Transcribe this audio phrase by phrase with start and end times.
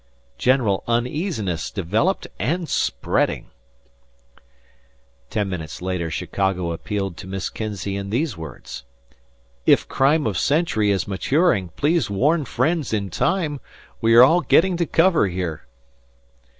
[0.39, 3.51] General uneasiness developed and spreading."
[5.29, 8.83] Ten minutes later Chicago appealed to Miss Kinzey in these words:
[9.67, 13.59] "If crime of century is maturing please warn friends in time.
[14.01, 15.67] We are all getting to cover here."